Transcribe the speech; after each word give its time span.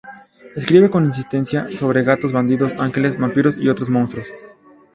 Escribe 0.55 0.89
con 0.89 1.05
insistencia 1.05 1.67
sobre 1.77 2.01
gatos, 2.01 2.31
bandidos, 2.31 2.73
ángeles, 2.79 3.19
vampiros 3.19 3.55
y 3.59 3.69
otros 3.69 3.91
monstruos. 3.91 4.31